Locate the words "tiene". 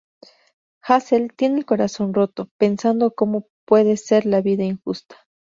1.35-1.59